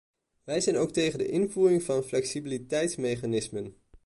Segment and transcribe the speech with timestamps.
[0.43, 3.75] Wij zijn ook tegen de invoering van flexibiliteitsmechanismen.